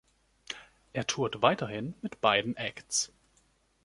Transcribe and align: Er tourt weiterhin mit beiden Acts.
Er 0.93 1.05
tourt 1.05 1.43
weiterhin 1.43 1.93
mit 2.01 2.21
beiden 2.21 2.57
Acts. 2.57 3.11